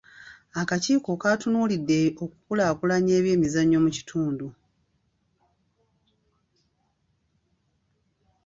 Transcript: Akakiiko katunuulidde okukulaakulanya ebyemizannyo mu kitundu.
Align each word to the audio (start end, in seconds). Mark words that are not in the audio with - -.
Akakiiko 0.61 1.11
katunuulidde 1.21 1.99
okukulaakulanya 2.23 3.13
ebyemizannyo 3.19 3.79
mu 3.85 3.89
kitundu. 3.95 4.47